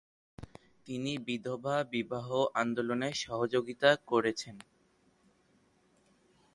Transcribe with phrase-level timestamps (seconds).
[0.87, 2.27] তিনি বিধবা বিবাহ
[2.53, 4.55] আন্দোলনে সহযোগিতা করেছেন।